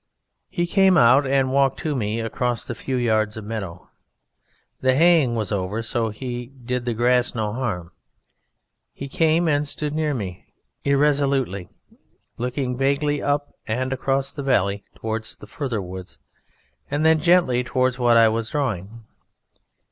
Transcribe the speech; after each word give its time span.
He 0.49 0.65
came 0.65 0.97
out 0.97 1.27
and 1.27 1.51
walked 1.51 1.77
to 1.81 1.95
me 1.95 2.21
across 2.21 2.65
the 2.65 2.73
few 2.73 2.95
yards 2.95 3.37
of 3.37 3.45
meadow. 3.45 3.87
The 4.79 4.95
haying 4.95 5.35
was 5.35 5.51
over, 5.51 5.83
so 5.83 6.09
he 6.09 6.47
did 6.47 6.85
the 6.85 6.95
grass 6.95 7.35
no 7.35 7.53
harm. 7.53 7.91
He 8.93 9.07
came 9.07 9.47
and 9.47 9.67
stood 9.67 9.93
near 9.93 10.15
me, 10.15 10.51
irresolutely, 10.83 11.69
looking 12.39 12.75
vaguely 12.75 13.21
up 13.21 13.53
and 13.67 13.93
across 13.93 14.33
the 14.33 14.41
valley 14.41 14.83
towards 14.95 15.35
the 15.37 15.45
further 15.45 15.83
woods, 15.83 16.17
and 16.89 17.05
then 17.05 17.19
gently 17.19 17.63
towards 17.63 17.99
what 17.99 18.17
I 18.17 18.27
was 18.27 18.49
drawing. 18.49 19.03